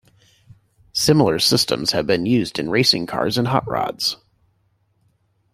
[0.93, 4.17] Similar systems have been used in racing cars and hot rods.